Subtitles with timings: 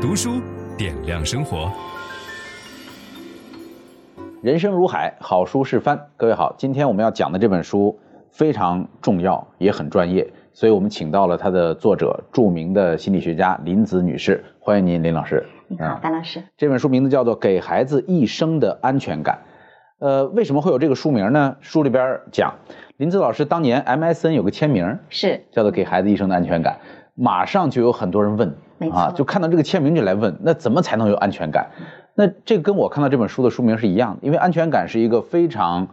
[0.00, 0.40] 读书
[0.78, 1.70] 点亮生活。
[4.42, 6.06] 人生如海，好书是帆。
[6.16, 8.00] 各位好，今天我们要讲的这本书
[8.30, 14.42] 非常重要，也很专业，所以我们请到了它的作者，著名的心理学家林子女士。
[14.58, 15.44] 欢迎您，林老师。
[15.68, 16.42] 你好，范老师。
[16.56, 19.40] 这本书名字叫做《给孩子一生的安全感》。
[19.98, 21.58] 呃，为什么会有这个书名呢？
[21.60, 22.54] 书里边讲，
[22.96, 26.78] 林子老师当年 MSN 有个签名，是叫做《给孩子一生的安全感》，
[27.22, 31.66] 马上就有很多人问，啊，就看到这个签名就来问，那怎么才能有安全感？
[32.14, 35.86] 那这跟我看到这本书的书名是一样的，因为安全感是一个非常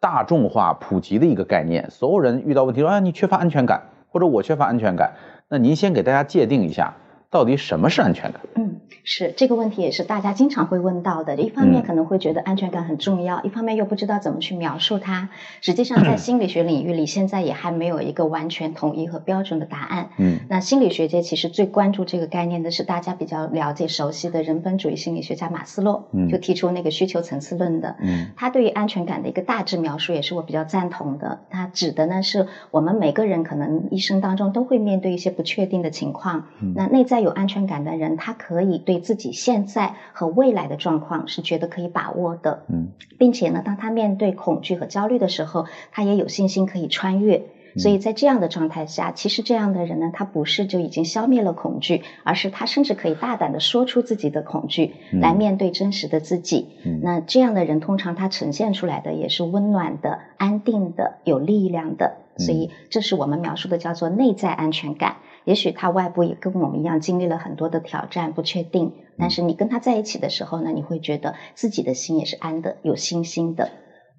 [0.00, 5.12] 大众化、普及的一个概念，所有人遇到问题说啊，你缺乏安全感，或者我缺乏安全感，
[5.48, 6.94] 那您先给大家界定一下，
[7.30, 8.40] 到底什么是安全感？
[8.56, 8.80] 嗯。
[9.02, 11.34] 是这个问题，也是大家经常会问到的。
[11.36, 15.30] 一方面可能会觉得安全感很重要，嗯、一方面又不知道怎么去描述它。
[15.62, 20.10] 实际上，在 心理学领域里，现在也还没有一个完全统一和标准的答案。
[20.18, 27.96] 嗯，那心理学界其实最关注这个概念的是大家比较了解、熟悉的人本主义心理学家马斯洛，嗯，就提出那个需求层次论的。
[28.00, 31.40] 嗯，他对于安全感的一个大致描述，也是我比较赞同的。
[31.48, 36.48] 他指的呢，是我们每个人可能一生当中都会面对一些不确定的情况。
[36.60, 47.42] 嗯，那内在有安全感的人，他可以对自己现在和未来的状况是觉得可以把握的，嗯，并且呢，当他面对恐惧和焦虑的时候，他也有信心可以穿越。
[47.76, 56.66] 所以在这样的状态下，其实这样的人呢，他不是就已经消灭了恐惧，而是他甚至可以大胆的说出自己的恐惧，来面对真实的自己。
[56.84, 62.16] 嗯那这样的人通常他呈现出来的也是温暖的、安定的、有力量的。
[62.36, 65.16] 所以这是我们描述的叫做内在安全感。
[65.44, 73.70] 也许他外部也跟我们一样经历了很多的挑战、不确定，但是你跟他在一起的时候呢，你会觉得自己的心也是安的、有信心的。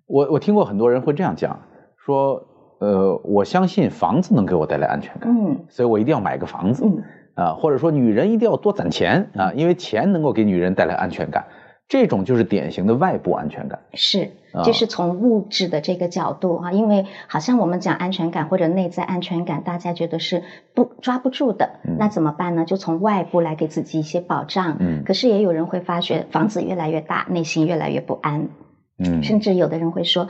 [0.07, 1.61] 我我听过很多人会这样讲，
[2.05, 2.43] 说，
[2.79, 7.03] 呃，我相信房子能给我带来安全感，嗯，所以我一定要买个房子，嗯，
[7.35, 11.45] 啊，或者说女人一定要多攒钱啊，因为钱能够给女人带来安全感。
[11.87, 14.31] 这种就是典型的外部安全感，是，
[14.63, 22.65] 就是从物质的这个角度啊，因为好像我们讲安全感或者内在安全感，大家觉得是不抓不住的，嗯，那怎么办呢？
[22.65, 24.77] 就从外部来给自己一些保障。
[24.79, 28.49] 嗯，可是也有人会发觉房子越来越大，内心越来越不安。
[28.97, 30.27] 嗯，甚至有的人会说，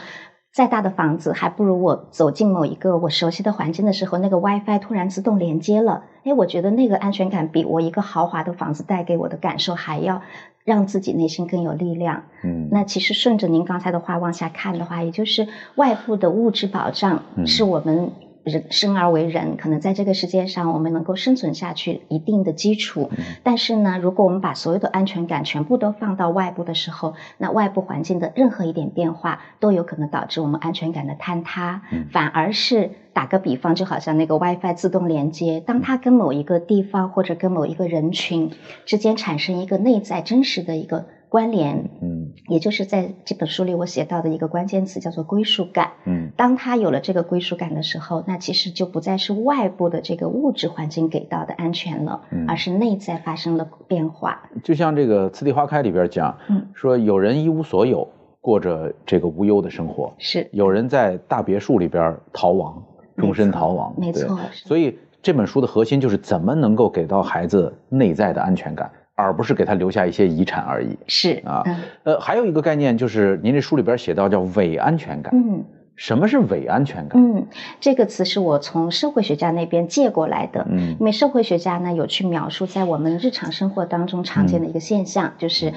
[0.53, 6.03] 再大的房子还不如我走进某一个我熟悉的环境的时候，那个 WiFi 突然自动连接了。
[6.23, 10.21] 哎，我觉得那个安全感比我一个豪华的房子带给我的感受还要。
[10.63, 12.21] 让自己内心更有力量。
[12.43, 18.11] 嗯，那其实顺着您刚才的话往下看的话，也就是外部的物质保障是我们
[18.43, 23.09] 人生而为人，可能在这个世界上我们能够生存下去一定的基础。
[23.43, 31.81] 但是呢，如果我们把所有的安全感全部都放到外部的时候，那外部环境的任何一点变化都有可能导致我们安全感的坍塌，
[32.11, 32.91] 反而是。
[33.13, 38.51] 打个比方，就好像那个 WiFi 自动连接，当它跟某一个地方或者跟某一个人群
[38.85, 54.49] 之间产生一个内在真实的一个关联，嗯，也就是在这本书里我写到的一个关键词叫做归属感，嗯，当他有了这个归属感的时候，那其实就不再是外部的这个物质环境给到的安全了，嗯，而是内在发生了变化。
[54.61, 58.05] 就像这个《次第花开》里边讲，嗯，说有人一无所有，
[58.41, 62.83] 过着这个无忧的生活，是有人在大别墅里边逃亡。
[63.17, 64.39] 终身逃亡，没错。
[64.51, 70.97] 所以这本书的核心就是怎么能够给到孩子内在的安全感，而不是给他留下一些遗产而已。
[71.07, 71.63] 是啊，
[72.03, 75.31] 呃，还有一个概念就是您这书里边写到叫伪安全感。
[75.35, 75.63] 嗯，
[75.95, 77.21] 什么是伪安全感？
[77.21, 77.47] 嗯，
[77.79, 80.65] 这个词是我从社会学家那边借过来的。
[80.69, 85.73] 嗯，因为社会学家呢有去描述在我们日常生活当中常见的一个现象，嗯、就是。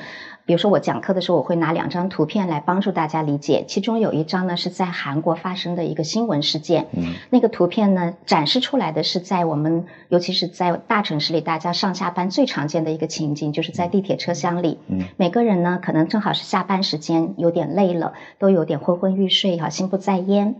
[0.46, 3.64] 比如说我讲课的时候，我会拿两张图片来帮助大家理解。
[3.66, 20.56] 其中有一张呢是在韩国发生的一个新闻事件，嗯，那个图片呢展示出来的是在我们，尤其是在大城市里，大家上下班最常见的一个情景，就是在地铁车厢里，嗯，每个人呢可能正好是下班时间，有点累了，都有点昏昏欲睡，哈，心不在焉。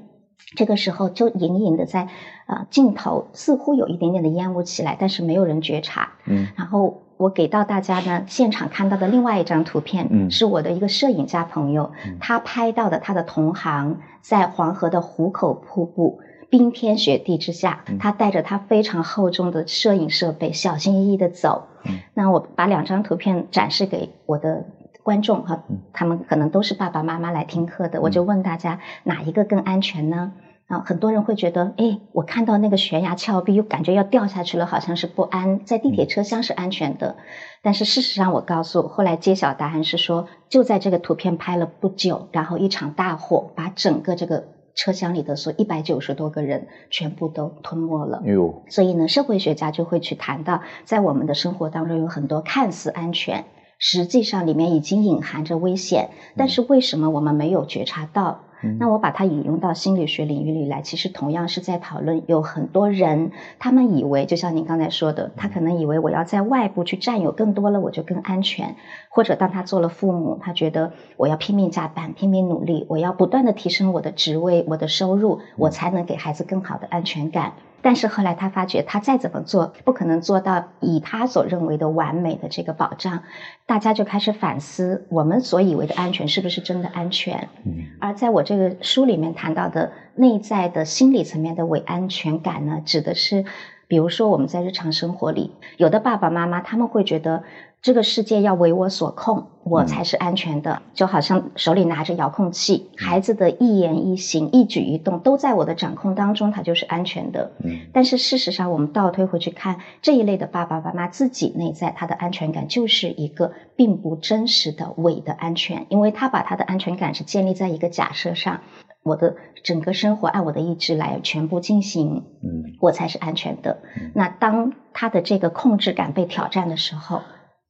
[0.56, 2.08] 这个时候就隐隐的在，
[2.46, 7.00] 呃，镜头似乎有一点点的烟雾起来，但是没有人觉察，嗯，然后。
[7.16, 16.18] 我给到大家呢，现场看到的另外一张图片，嗯，是我的一个摄影家朋友，嗯，他拍到的他的同行在黄河的壶口瀑布，
[16.50, 21.68] 冰天雪地之下，他带着他非常厚重的摄影设备，小心翼翼的走。
[21.84, 24.66] 嗯，那我把两张图片展示给我的
[25.04, 25.62] 观众哈，
[25.92, 30.32] 他们可能都是爸爸妈妈来听课的，我就问大家哪一个更安全呢？
[30.66, 35.62] 啊，很多人会觉得，哎，我看到那个悬崖峭壁，又感觉要掉下去了，好像是不安。
[35.66, 37.16] 在地铁车厢是安全的，
[37.62, 48.22] 但是事实上，我告诉，后来揭晓答案是说，就在这个图片拍了不久，然后一场大火把整个这个车厢里的所一百九十多个人全部都吞没了。
[48.70, 53.44] 所以呢，社会学家就会去谈到，在我们的生活当中有很多看似安全，
[53.86, 56.08] 实际上里面已经隐含着危险，
[56.38, 58.40] 但是为什么我们没有觉察到？
[58.80, 68.76] 那我把它引用到心理学领域里来，其实同样是在讨论，有很多人，他们以为，就像您刚才说的，他可能以为我要在外部去占有更多了，我就更安全，
[69.10, 77.52] 或者当他做了父母，他觉得我要拼命加班、拼命努力，我要不断的提升我的职位、我的收入，我才能给孩子更好的安全感。
[77.84, 83.24] 但是后来他发觉，他再怎么做，不可能做到以他所认为的完美的这个保障。
[83.66, 87.50] 大家就开始反思，我们所以为的安全是不是真的安全？
[87.66, 87.84] 嗯。
[88.00, 93.44] 而在我这个书里面谈到的内在的心理层面的伪安全感呢，指的是，
[93.86, 97.42] 比如说我们在日常生活里，有的爸爸妈妈他们会觉得。
[97.84, 100.72] 这个世界要为我所控，我才是安全的。
[100.72, 107.52] 嗯、就好像手里拿着遥控器，孩子的一言一行、一举一动都在我的掌控当中，他就是安全的。
[107.62, 107.80] 嗯。
[107.92, 118.60] 但是事实上，我们倒推回去看，这一类的爸爸妈妈自己内在他的安全感就是一个并不真实的伪的安全，因为他把他的安全感是建立在一个假设上，
[119.02, 123.82] 我的整个生活按我的意志来全部进行，嗯，我才是安全的。
[124.00, 127.20] 嗯、那当他的这个控制感被挑战的时候，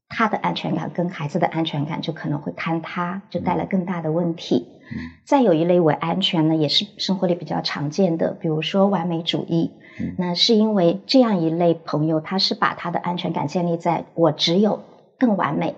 [0.09, 4.67] 他的安全感跟孩子的安全感就可能会坍塌，就带来更大的问题。
[4.91, 9.71] 嗯、再有一类伪安全呢，也是生活里比较常见的，比如说完美主义。
[9.99, 14.81] 嗯、那是因为这样一类朋友，他是把他的安全感建立在我只有
[15.19, 15.75] 更完美，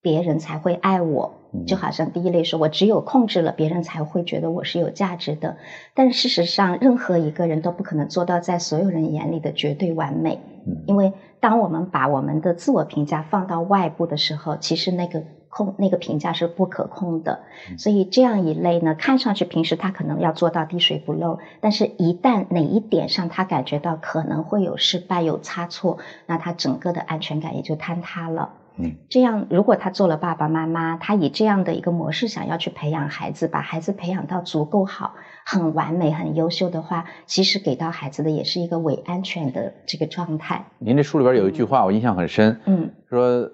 [0.00, 1.32] 别人才会爱我。
[1.64, 5.56] 就好像第一类说，我只有控制了别人才会觉得我是有价值的。
[5.94, 10.40] 但事实上，任何一个人都不可能做到在所有人眼里的绝对完美，
[10.86, 17.40] 因为当我们把我们的自我评价放到外部的时候，其实那个控那个评价是不可控的。
[17.78, 28.50] 所以这样一类呢，看上去平时他可能要做到滴水不漏，但是一旦哪一点上他感觉到可能会有失败、有差错，那他整个的安全感也就坍塌了。
[28.78, 35.14] 嗯，这样如果他做了爸爸妈妈，他以这样的一个模式想要去培养孩子，把孩子培养到足够好、
[35.44, 40.66] 很完美、很优秀的话，其实给到孩子的也是一个伪安全的这个状态。
[40.78, 43.50] 您这书里边有一句话，我印象很深，嗯，说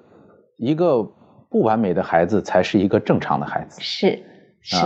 [0.56, 1.02] 一个
[1.48, 3.80] 不完美的孩子才是一个正常的孩子。
[3.80, 4.22] 是。
[4.62, 4.76] 是，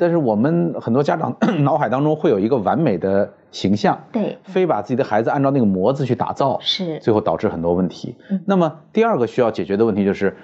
[0.00, 8.16] 但是我们很多家长 脑海当中会有一个完美的形象，对，非把自己的孩子按照那个模子去打造，是，最后导致很多问题。
[8.30, 10.34] 嗯，那么第二个需要解决的问题就是，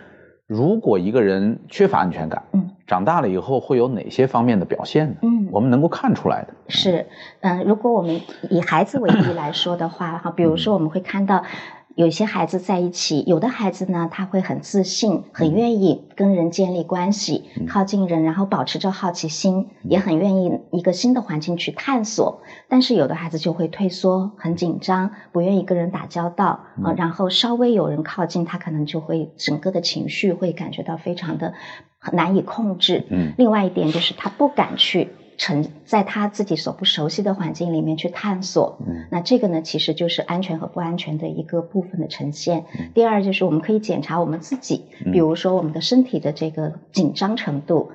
[0.47, 5.15] 如果一个人缺乏安全感，嗯，长大了以后会有哪些方面的表现呢？
[5.23, 6.55] 嗯，我们能够看出来的。
[6.69, 7.07] 是，
[7.41, 11.43] 嗯，如果我们以孩子为例来说的话，哈，比如说我们会看到。
[11.95, 22.43] 有些孩子在一起，有的孩子呢，他会很自信，很愿意跟人建立关系，靠近人，然后保持着好奇心，也很愿意一个新的环境去探索。
[22.69, 26.95] 但是有的孩子就会退缩，很紧张，不愿意跟人打交道啊。
[26.97, 31.53] 然后稍微有人靠近，他可能就会整个的情绪会感觉到非常的
[32.13, 33.07] 难以控制。
[33.11, 35.11] 嗯，另外一点就是他不敢去。
[35.43, 42.67] 成在他自己所不熟悉的环境里面去探索，嗯，那这个呢，其实就是安全和不安全的一个部分的呈现。
[42.79, 47.91] 嗯，第二就是我们可以检查我们自己，比如说我们的身体的这个紧张程度。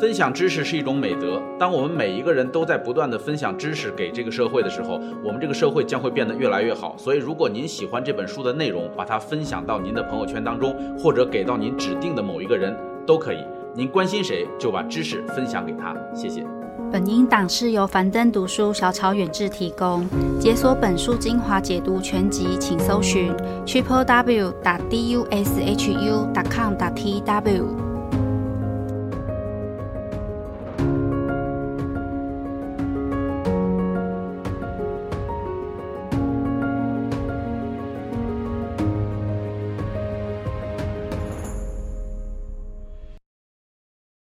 [0.00, 6.96] 分享知识是一种美德，当我们每一个人都在不断的分享知识给这个社会的时候，我们这个社会将会变得越来越好。
[6.96, 12.74] 所以，如果您喜欢这本书的内容，把它分享到您的朋友圈当中，或者给到您指定的某一个人，
[13.06, 13.44] 都可以。
[13.74, 15.96] 您关心谁，就把知识分享给他。
[16.14, 16.44] 谢谢。
[16.92, 20.06] 本音档是由樊登读书小草远志提供。
[20.38, 23.32] 解锁本书精华解读全集，请搜寻
[23.64, 27.91] triple w 打 d u s h u 打 com 打 t w。